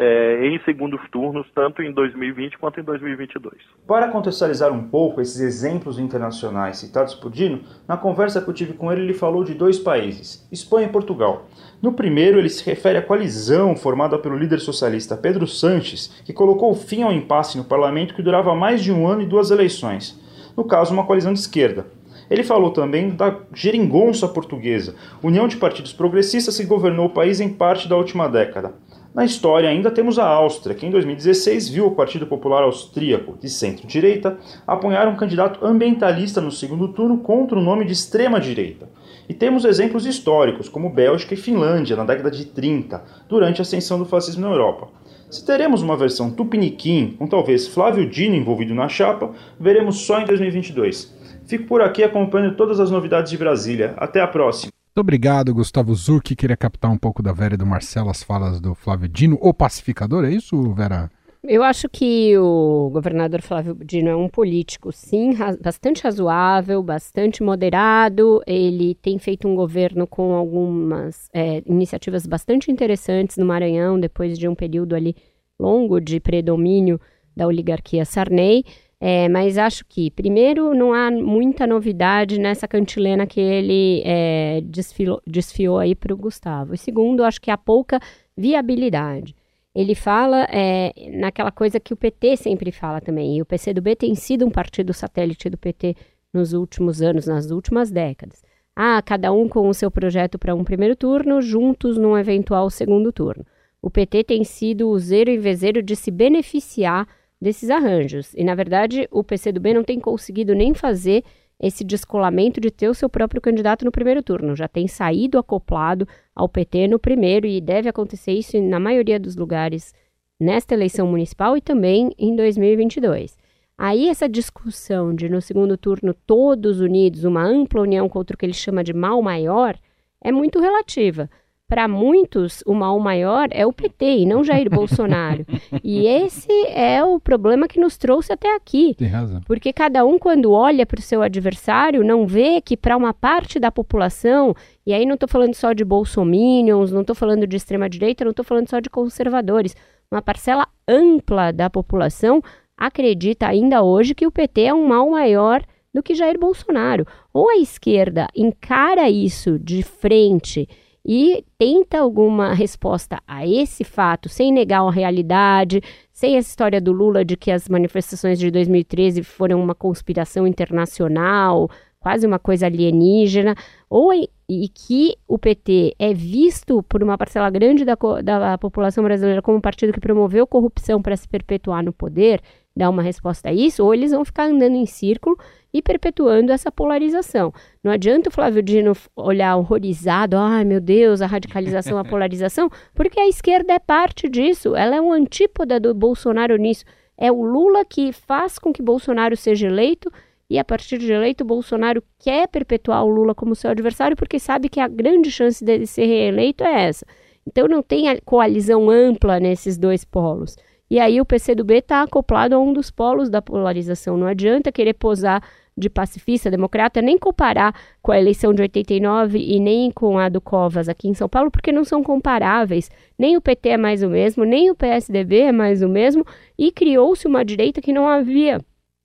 [0.00, 3.54] é, em segundos turnos, tanto em 2020 quanto em 2022.
[3.86, 8.72] Para contextualizar um pouco esses exemplos internacionais citados por Dino, na conversa que eu tive
[8.72, 11.46] com ele, ele falou de dois países, Espanha e Portugal.
[11.82, 16.74] No primeiro, ele se refere à coalizão formada pelo líder socialista Pedro Sanches, que colocou
[16.74, 20.18] fim ao impasse no parlamento que durava mais de um ano e duas eleições.
[20.56, 21.86] No caso, uma coalizão de esquerda.
[22.30, 27.48] Ele falou também da geringonça portuguesa, união de partidos progressistas que governou o país em
[27.48, 28.72] parte da última década.
[29.12, 33.50] Na história, ainda temos a Áustria, que em 2016 viu o Partido Popular Austríaco, de
[33.50, 38.88] centro-direita, apoiar um candidato ambientalista no segundo turno contra um nome de extrema-direita.
[39.28, 43.98] E temos exemplos históricos, como Bélgica e Finlândia, na década de 30, durante a ascensão
[43.98, 44.88] do fascismo na Europa.
[45.28, 50.24] Se teremos uma versão tupiniquim, com talvez Flávio Dino envolvido na chapa, veremos só em
[50.24, 51.19] 2022.
[51.50, 53.92] Fico por aqui acompanhando todas as novidades de Brasília.
[53.96, 54.70] Até a próxima!
[54.72, 56.36] Muito obrigado, Gustavo Zucchi.
[56.36, 59.52] Queria captar um pouco da Vera e do Marcelo as falas do Flávio Dino, o
[59.52, 61.10] pacificador, é isso, Vera?
[61.42, 68.40] Eu acho que o governador Flávio Dino é um político, sim, bastante razoável, bastante moderado.
[68.46, 74.46] Ele tem feito um governo com algumas é, iniciativas bastante interessantes no Maranhão, depois de
[74.46, 75.16] um período ali
[75.58, 77.00] longo de predomínio
[77.36, 78.64] da oligarquia Sarney.
[79.02, 85.22] É, mas acho que, primeiro, não há muita novidade nessa cantilena que ele é, desfilou,
[85.26, 86.74] desfiou aí para o Gustavo.
[86.74, 87.98] E segundo, acho que há pouca
[88.36, 89.34] viabilidade.
[89.74, 94.14] Ele fala é, naquela coisa que o PT sempre fala também, e o PCdoB tem
[94.14, 95.96] sido um partido satélite do PT
[96.32, 98.42] nos últimos anos, nas últimas décadas.
[98.76, 103.12] Ah, cada um com o seu projeto para um primeiro turno, juntos num eventual segundo
[103.12, 103.46] turno.
[103.80, 107.06] O PT tem sido o zero e vezeiro de se beneficiar
[107.40, 108.34] desses arranjos.
[108.34, 111.24] E, na verdade, o PCdoB não tem conseguido nem fazer
[111.58, 114.56] esse descolamento de ter o seu próprio candidato no primeiro turno.
[114.56, 119.36] Já tem saído acoplado ao PT no primeiro e deve acontecer isso na maioria dos
[119.36, 119.94] lugares
[120.40, 123.36] nesta eleição municipal e também em 2022.
[123.76, 128.46] Aí essa discussão de no segundo turno todos unidos, uma ampla união contra o que
[128.46, 129.76] ele chama de mal maior,
[130.22, 131.28] é muito relativa
[131.70, 135.46] para muitos, o mal maior é o PT e não Jair Bolsonaro.
[135.84, 138.96] E esse é o problema que nos trouxe até aqui.
[138.98, 139.40] Tem razão.
[139.46, 143.60] Porque cada um, quando olha para o seu adversário, não vê que para uma parte
[143.60, 144.52] da população,
[144.84, 148.44] e aí não estou falando só de bolsominions, não estou falando de extrema-direita, não estou
[148.44, 149.76] falando só de conservadores,
[150.10, 152.42] uma parcela ampla da população
[152.76, 155.62] acredita ainda hoje que o PT é um mal maior
[155.94, 157.06] do que Jair Bolsonaro.
[157.32, 160.68] Ou a esquerda encara isso de frente
[161.04, 165.80] e tenta alguma resposta a esse fato, sem negar a realidade,
[166.12, 171.70] sem essa história do Lula de que as manifestações de 2013 foram uma conspiração internacional,
[172.00, 173.54] quase uma coisa alienígena,
[173.88, 179.40] ou e que o PT é visto por uma parcela grande da, da população brasileira
[179.40, 182.40] como um partido que promoveu corrupção para se perpetuar no poder,
[182.74, 185.36] dar uma resposta a isso, ou eles vão ficar andando em círculo
[185.72, 187.52] e perpetuando essa polarização.
[187.84, 193.20] Não adianta o Flávio Dino olhar horrorizado, ai meu Deus, a radicalização, a polarização, porque
[193.20, 196.84] a esquerda é parte disso, ela é um antípoda do Bolsonaro nisso.
[197.16, 200.10] É o Lula que faz com que Bolsonaro seja eleito
[200.50, 204.68] e a partir de eleito, Bolsonaro quer perpetuar o Lula como seu adversário porque sabe
[204.68, 207.06] que a grande chance dele ser reeleito é essa.
[207.46, 210.56] Então não tem coalizão ampla nesses dois polos.
[210.90, 214.16] E aí o PCdoB está acoplado a um dos polos da polarização.
[214.16, 215.40] Não adianta querer posar
[215.78, 220.40] de pacifista, democrata, nem comparar com a eleição de 89 e nem com a do
[220.40, 222.90] Covas aqui em São Paulo, porque não são comparáveis.
[223.16, 226.26] Nem o PT é mais o mesmo, nem o PSDB é mais o mesmo,
[226.58, 228.60] e criou-se uma direita que não havia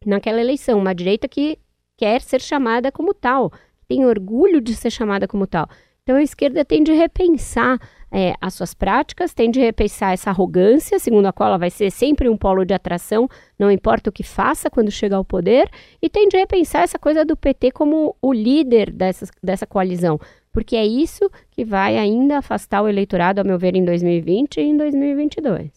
[0.05, 1.57] naquela eleição, uma direita que
[1.97, 3.51] quer ser chamada como tal,
[3.87, 5.67] tem orgulho de ser chamada como tal.
[6.03, 7.79] Então a esquerda tem de repensar
[8.11, 11.91] é, as suas práticas, tem de repensar essa arrogância, segundo a qual ela vai ser
[11.91, 15.69] sempre um polo de atração, não importa o que faça quando chegar ao poder,
[16.01, 20.19] e tem de repensar essa coisa do PT como o líder dessa, dessa coalizão,
[20.53, 24.63] porque é isso que vai ainda afastar o eleitorado, a meu ver, em 2020 e
[24.63, 25.71] em 2022.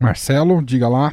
[0.00, 1.12] Marcelo, diga lá.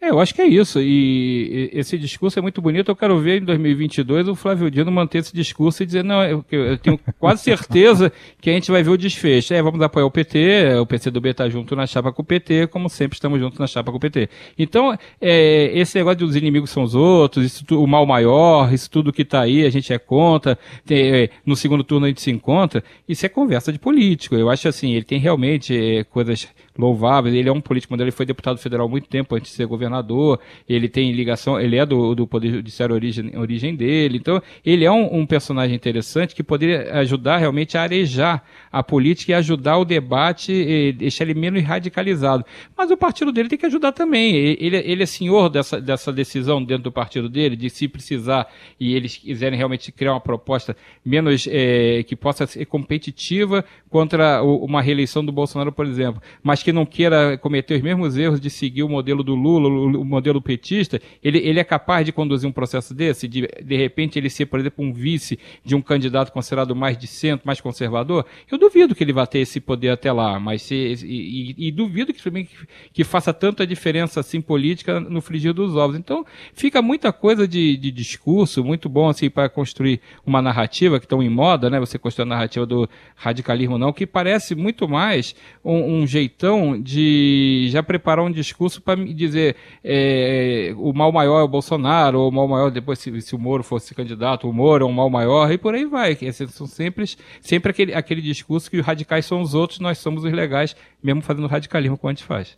[0.00, 0.80] É, eu acho que é isso.
[0.80, 2.88] E esse discurso é muito bonito.
[2.88, 6.44] Eu quero ver em 2022 o Flávio Dino manter esse discurso e dizer: não, eu,
[6.52, 9.52] eu tenho quase certeza que a gente vai ver o desfecho.
[9.52, 12.88] É, vamos apoiar o PT, o PCdoB está junto na chapa com o PT, como
[12.88, 14.28] sempre estamos juntos na chapa com o PT.
[14.56, 19.12] Então, é, esse negócio dos inimigos são os outros, isso, o mal maior, isso tudo
[19.12, 20.56] que está aí, a gente é contra,
[20.86, 24.36] tem, é, no segundo turno a gente se encontra, isso é conversa de político.
[24.36, 26.46] Eu acho assim, ele tem realmente é, coisas
[26.78, 27.34] louváveis.
[27.34, 30.38] Ele é um político ele foi deputado federal muito tempo antes de ser governador.
[30.68, 34.18] Ele tem ligação, ele é do, do Poder Judiciário origem, origem dele.
[34.18, 39.32] Então, ele é um, um personagem interessante que poderia ajudar realmente a arejar a política
[39.32, 42.44] e ajudar o debate e deixar ele menos radicalizado.
[42.76, 44.36] Mas o partido dele tem que ajudar também.
[44.36, 48.46] Ele, ele é senhor dessa, dessa decisão dentro do partido dele, de se precisar
[48.78, 54.82] e eles quiserem realmente criar uma proposta menos é, que possa ser competitiva contra uma
[54.82, 58.82] reeleição do Bolsonaro, por exemplo, mas que não queira cometer os mesmos erros de seguir
[58.82, 62.94] o modelo do Lula, o, modelo petista, ele, ele é capaz de conduzir um processo
[62.94, 66.96] desse, de de repente ele ser, por exemplo, um vice de um candidato considerado mais
[66.96, 68.24] de centro, mais conservador?
[68.50, 71.72] Eu duvido que ele vá ter esse poder até lá, mas se, e, e, e
[71.72, 72.48] duvido que, que,
[72.92, 75.96] que faça tanta diferença assim política no frigir dos ovos.
[75.96, 81.06] Então, fica muita coisa de, de discurso, muito bom assim para construir uma narrativa que
[81.06, 81.78] estão em moda, né?
[81.80, 87.68] Você construir a narrativa do radicalismo não, que parece muito mais um, um jeitão de
[87.70, 92.32] já preparar um discurso para dizer é, o mal maior é o Bolsonaro, ou o
[92.32, 95.50] mal maior depois se, se, o Moro fosse candidato, o Moro é um mal maior,
[95.52, 96.16] e por aí vai.
[96.20, 97.04] Esses são sempre,
[97.40, 101.22] sempre aquele, aquele discurso que os radicais são os outros, nós somos os legais, mesmo
[101.22, 102.56] fazendo radicalismo como a gente faz.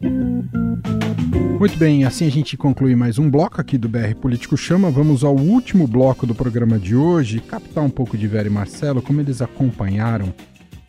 [1.61, 4.91] Muito bem, assim a gente conclui mais um bloco aqui do BR Político Chama.
[4.91, 9.03] Vamos ao último bloco do programa de hoje, captar um pouco de Vera e Marcelo,
[9.03, 10.33] como eles acompanharam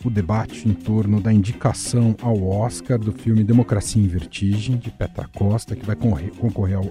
[0.03, 5.27] o debate em torno da indicação ao Oscar do filme Democracia em Vertigem, de Petra
[5.27, 6.85] Costa, que vai concorrer ao,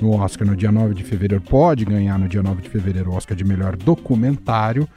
[0.00, 3.14] no Oscar no dia 9 de fevereiro, pode ganhar no dia 9 de fevereiro o
[3.14, 4.88] Oscar de melhor documentário.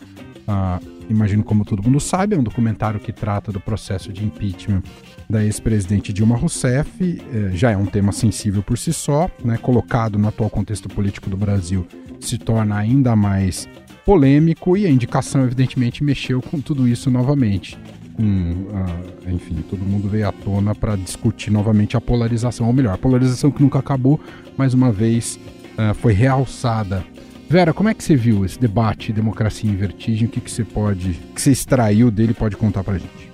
[0.48, 4.82] Ah, imagino como todo mundo sabe, é um documentário que trata do processo de impeachment
[5.30, 7.22] da ex-presidente Dilma Rousseff.
[7.34, 11.30] É, já é um tema sensível por si só, né, colocado no atual contexto político
[11.30, 11.86] do Brasil,
[12.20, 13.68] se torna ainda mais
[14.08, 17.78] polêmico e a indicação, evidentemente, mexeu com tudo isso novamente.
[18.14, 22.94] Com, uh, enfim, todo mundo veio à tona para discutir novamente a polarização, ou melhor,
[22.94, 24.18] a polarização que nunca acabou,
[24.56, 25.38] mais uma vez
[25.74, 27.04] uh, foi realçada.
[27.50, 30.26] Vera, como é que você viu esse debate Democracia em Vertigem?
[30.26, 33.27] O que, que você pode, que você extraiu dele pode contar para gente?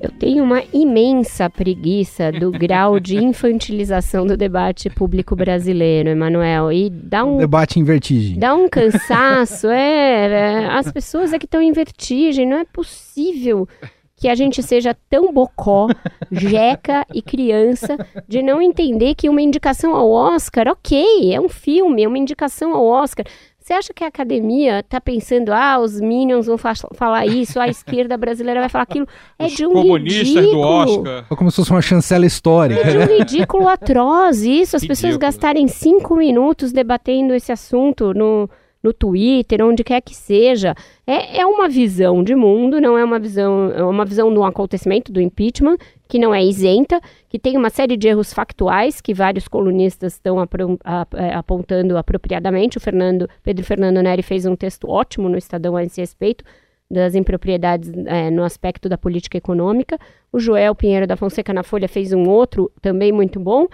[0.00, 6.72] Eu tenho uma imensa preguiça do grau de infantilização do debate público brasileiro, Emanuel.
[6.72, 7.38] E dá um.
[7.38, 8.38] Debate em vertigem.
[8.38, 9.68] Dá um cansaço.
[9.68, 12.46] é, é as pessoas é que estão em vertigem.
[12.46, 13.68] Não é possível
[14.16, 15.88] que a gente seja tão bocó,
[16.32, 22.02] jeca e criança de não entender que uma indicação ao Oscar, ok, é um filme,
[22.02, 23.26] é uma indicação ao Oscar.
[23.66, 27.66] Você acha que a academia está pensando, ah, os Minions vão fa falar isso, a
[27.66, 29.08] esquerda brasileira vai falar aquilo?
[29.36, 30.52] É os de um comunistas ridículo.
[30.52, 31.26] do Oscar.
[31.28, 32.82] É como se fosse uma chancela histórica.
[32.82, 33.18] É de um né?
[33.18, 34.88] ridículo atroz isso, as ridículo.
[34.88, 38.48] pessoas gastarem cinco minutos debatendo esse assunto no,
[38.80, 40.72] no Twitter, onde quer que seja.
[41.04, 45.10] É, é uma visão de mundo, não é uma visão, é uma visão do acontecimento
[45.10, 45.76] do impeachment,
[46.08, 50.38] que não é isenta, que tem uma série de erros factuais que vários colunistas estão
[50.40, 52.78] é, apontando apropriadamente.
[52.78, 56.44] O Fernando, Pedro Fernando Neri fez um texto ótimo no Estadão a esse respeito
[56.90, 59.98] das impropriedades é, no aspecto da política econômica.
[60.32, 63.66] O Joel Pinheiro da Fonseca na Folha fez um outro também muito bom.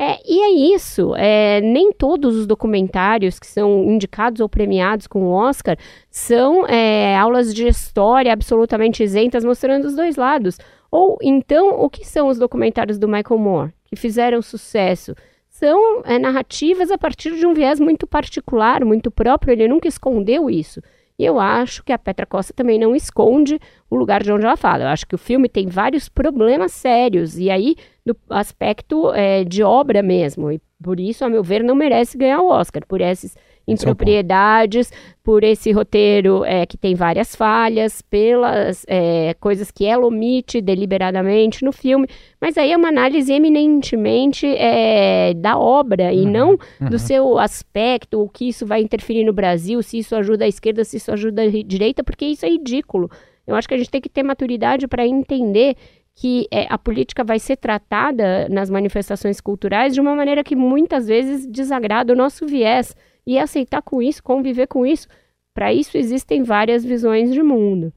[0.00, 1.12] É, e é isso.
[1.16, 5.76] É, nem todos os documentários que são indicados ou premiados com o Oscar
[6.08, 10.58] são é, aulas de história absolutamente isentas, mostrando os dois lados.
[10.90, 15.14] Ou então, o que são os documentários do Michael Moore, que fizeram sucesso?
[15.48, 20.48] São é, narrativas a partir de um viés muito particular, muito próprio, ele nunca escondeu
[20.48, 20.80] isso.
[21.18, 23.58] E eu acho que a Petra Costa também não esconde
[23.90, 24.84] o lugar de onde ela fala.
[24.84, 27.74] Eu acho que o filme tem vários problemas sérios, e aí,
[28.06, 30.52] do aspecto é, de obra mesmo.
[30.52, 33.36] E por isso, a meu ver, não merece ganhar o Oscar, por esses
[33.68, 34.90] impropriedades,
[35.22, 41.62] por esse roteiro é, que tem várias falhas, pelas é, coisas que ela omite deliberadamente
[41.64, 42.08] no filme,
[42.40, 46.50] mas aí é uma análise eminentemente é, da obra e uhum, não
[46.80, 46.88] uhum.
[46.88, 50.82] do seu aspecto, o que isso vai interferir no Brasil, se isso ajuda a esquerda,
[50.82, 53.10] se isso ajuda a direita, porque isso é ridículo.
[53.46, 55.76] Eu acho que a gente tem que ter maturidade para entender
[56.14, 61.06] que é, a política vai ser tratada nas manifestações culturais de uma maneira que muitas
[61.06, 62.96] vezes desagrada o nosso viés
[63.28, 65.06] e aceitar com isso, conviver com isso.
[65.52, 67.92] Para isso existem várias visões de mundo.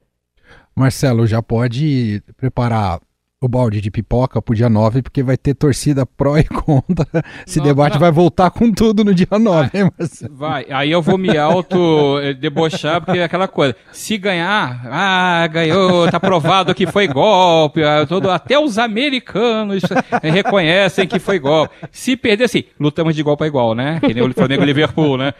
[0.76, 3.00] Marcelo, já pode preparar
[3.46, 7.06] o balde de pipoca pro dia 9, porque vai ter torcida pró e contra.
[7.46, 8.00] Esse não, debate não.
[8.00, 10.34] vai voltar com tudo no dia 9, vai, hein, Marcelo?
[10.34, 13.74] Vai, aí eu vou me auto-debochar, porque é aquela coisa.
[13.92, 17.82] Se ganhar, ah, ganhou, tá provado que foi golpe.
[17.82, 19.82] Ah, todo, até os americanos
[20.22, 21.74] reconhecem que foi golpe.
[21.90, 24.00] Se perder, assim, lutamos de igual para igual, né?
[24.00, 25.34] Que nem o Flamengo e Liverpool, né?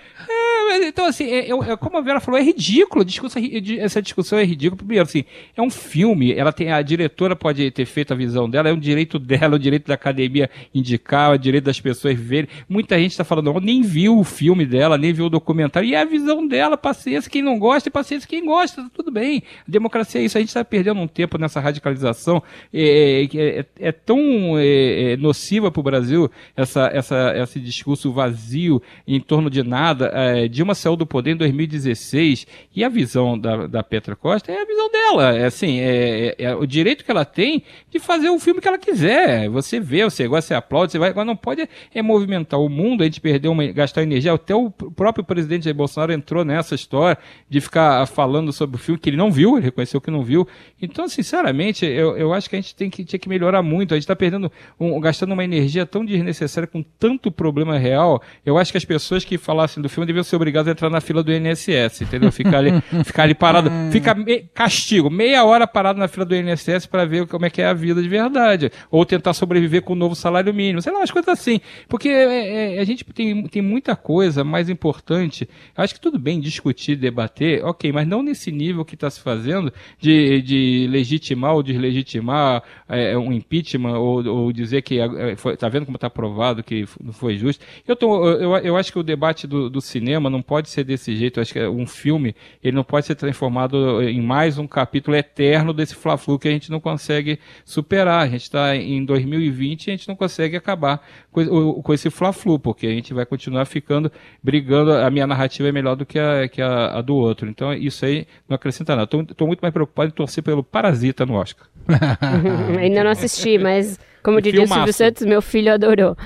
[0.76, 3.04] Então, assim, é, é, como a Vera falou, é ridículo.
[3.04, 3.42] Discussão,
[3.78, 4.76] essa discussão é ridícula.
[4.76, 5.24] Primeiro, assim,
[5.56, 8.78] é um filme, ela tem, a diretora pode ter feito a visão dela, é um
[8.78, 12.48] direito dela, é um direito da academia indicar, é um direito das pessoas verem.
[12.68, 16.00] Muita gente está falando, nem viu o filme dela, nem viu o documentário, e é
[16.00, 19.42] a visão dela, paciência, quem não gosta, e paciência, quem gosta, tá tudo bem.
[19.66, 22.42] A democracia é isso, a gente está perdendo um tempo nessa radicalização,
[22.72, 24.18] é, é, é, é tão
[24.58, 30.10] é, é, nociva para o Brasil, essa, essa, esse discurso vazio em torno de nada.
[30.14, 34.62] É, Dilma saiu do poder em 2016 e a visão da, da Petra Costa é
[34.62, 35.36] a visão dela.
[35.36, 38.68] É assim, é, é, é, o direito que ela tem de fazer o filme que
[38.68, 39.48] ela quiser.
[39.50, 41.10] Você vê, você gosta, você aplaude, você vai.
[41.10, 44.32] Agora não pode é movimentar o mundo, a gente perdeu uma, gastar energia.
[44.32, 49.00] Até o próprio presidente Jair Bolsonaro entrou nessa história de ficar falando sobre o filme
[49.00, 50.46] que ele não viu, ele reconheceu que não viu.
[50.80, 53.94] Então, sinceramente, eu, eu acho que a gente tem que, tinha que melhorar muito.
[53.94, 58.22] A gente está perdendo, um, gastando uma energia tão desnecessária com tanto problema real.
[58.46, 61.00] Eu acho que as pessoas que falassem do filme deviam ser obrigadas a entrar na
[61.00, 62.30] fila do INSS, entendeu?
[62.30, 62.72] Ficar ali,
[63.04, 63.70] ficar ali parado.
[63.90, 67.62] Fica me, castigo, meia hora parado na fila do INSS para ver como é que
[67.62, 68.70] é a vida de verdade.
[68.90, 70.82] Ou tentar sobreviver com o novo salário mínimo.
[70.82, 71.60] Sei lá, umas coisas assim.
[71.88, 75.48] Porque é, é, a gente tem, tem muita coisa mais importante.
[75.76, 79.72] Acho que tudo bem discutir, debater, ok, mas não nesse nível que está se fazendo
[79.98, 85.86] de, de legitimar ou deslegitimar é, um impeachment ou, ou dizer que está é, vendo
[85.86, 87.64] como está provado que não foi justo.
[87.86, 91.16] Eu, tô, eu, eu acho que o debate do, do cinema não pode ser desse
[91.16, 91.40] jeito.
[91.40, 95.94] Acho que um filme ele não pode ser transformado em mais um capítulo eterno desse
[95.94, 98.22] fla-flu que a gente não consegue superar.
[98.22, 102.58] A gente está em 2020 e a gente não consegue acabar com, com esse fla-flu,
[102.58, 104.10] porque a gente vai continuar ficando
[104.42, 104.92] brigando.
[104.92, 107.48] A minha narrativa é melhor do que a, que a, a do outro.
[107.48, 109.08] Então isso aí não acrescenta nada.
[109.30, 111.66] Estou muito mais preocupado em torcer pelo Parasita no Oscar.
[112.78, 116.16] Ainda não assisti, mas como diria o Silvio Santos, meu filho adorou.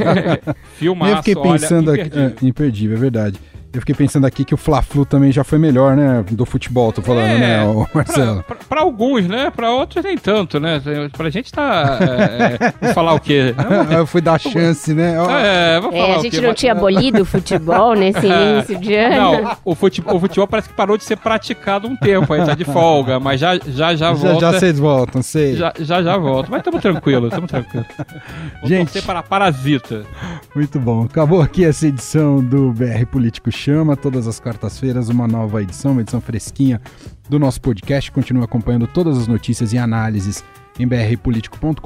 [0.76, 2.26] Filmaço, Eu fiquei pensando olha, imperdível.
[2.28, 3.40] Aqui, é, imperdível, é verdade.
[3.76, 6.24] Eu fiquei pensando aqui que o Fla-Flu também já foi melhor, né?
[6.30, 8.42] Do futebol, tô falando, é, né, Marcelo?
[8.42, 9.50] Pra, pra, pra, alguns, né?
[9.54, 10.80] Pra outros nem tanto, né?
[11.16, 11.98] Pra gente tá.
[12.00, 13.54] É, é, falar o quê?
[13.90, 15.14] Eu fui dar chance, né?
[15.14, 18.54] É, vou falar é, a gente não tinha abolido o futebol nesse é.
[18.54, 19.42] início de ano.
[19.42, 22.54] Não, o futebol, o futebol parece que parou de ser praticado um tempo, aí tá
[22.54, 24.40] de folga, mas já já, já volta.
[24.40, 25.56] Já, já vocês voltam, sei.
[25.56, 27.86] Já já, já volta, mas estamos tranquilos, estamos tranquilos.
[28.60, 30.04] Vou gente, para Parasita.
[30.54, 31.04] Muito bom.
[31.04, 36.00] Acabou aqui essa edição do BR Político Chama, todas as quartas-feiras, uma nova edição, uma
[36.00, 36.80] edição fresquinha
[37.28, 38.12] do nosso podcast.
[38.12, 40.44] Continue acompanhando todas as notícias e análises
[40.78, 41.80] em brpolitico.com.br.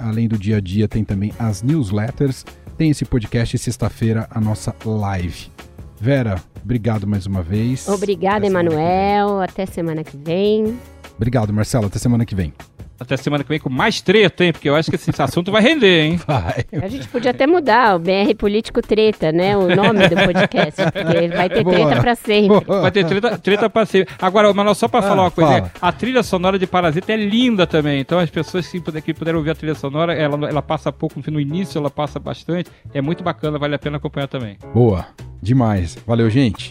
[0.00, 2.44] Além do dia a dia, tem também as newsletters.
[2.76, 5.52] Tem esse podcast sexta-feira, a nossa live.
[6.00, 7.86] Vera, obrigado mais uma vez.
[7.86, 9.42] Obrigada, Emanuel.
[9.42, 10.76] Até semana que vem.
[11.14, 11.86] Obrigado, Marcelo.
[11.86, 12.52] Até semana que vem.
[13.00, 14.52] Até semana que vem com mais treta, hein?
[14.52, 16.20] Porque eu acho que esse assunto vai render, hein?
[16.26, 16.66] Vai.
[16.82, 19.56] A gente podia até mudar o BR Político Treta, né?
[19.56, 20.82] O nome do podcast.
[20.92, 21.76] Porque vai ter Boa.
[21.76, 22.60] treta pra sempre.
[22.66, 22.82] Boa.
[22.82, 24.14] Vai ter treta, treta pra sempre.
[24.20, 25.50] Agora, Manoel, só pra ah, falar uma coisa.
[25.50, 25.70] Fala.
[25.80, 28.00] A trilha sonora de Parasita é linda também.
[28.00, 31.40] Então as pessoas que, que puderam ouvir a trilha sonora, ela, ela passa pouco no
[31.40, 32.70] início, ela passa bastante.
[32.92, 34.58] É muito bacana, vale a pena acompanhar também.
[34.74, 35.06] Boa.
[35.40, 35.96] Demais.
[36.06, 36.70] Valeu, gente.